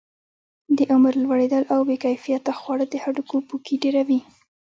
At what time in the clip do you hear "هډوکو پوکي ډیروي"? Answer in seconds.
3.03-4.19